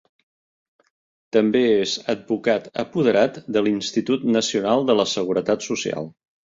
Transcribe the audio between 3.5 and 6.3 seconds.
de l'Institut Nacional de la Seguretat Social.